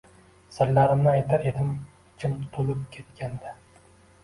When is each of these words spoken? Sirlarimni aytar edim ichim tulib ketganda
Sirlarimni 0.53 1.11
aytar 1.11 1.45
edim 1.51 1.69
ichim 1.83 2.35
tulib 2.57 2.83
ketganda 2.99 3.57